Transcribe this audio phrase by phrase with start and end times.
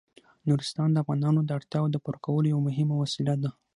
[0.47, 3.49] نورستان د افغانانو د اړتیاوو د پوره کولو یوه مهمه وسیله ده.